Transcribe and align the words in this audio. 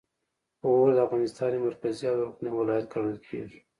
غور 0.67 0.89
د 0.95 0.97
افغانستان 1.07 1.49
یو 1.51 1.65
مرکزي 1.67 2.03
او 2.09 2.17
لرغونی 2.19 2.51
ولایت 2.53 2.85
ګڼل 2.93 3.17
کیږي 3.27 3.59